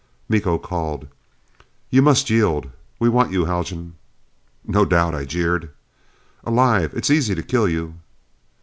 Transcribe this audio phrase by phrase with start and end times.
[0.27, 1.07] Miko called,
[1.91, 2.71] "You must yield.
[2.97, 3.93] We want you, Haljan."
[4.65, 5.69] "No doubt," I jeered.
[6.43, 6.91] "Alive.
[6.95, 7.93] It is easy to kill you."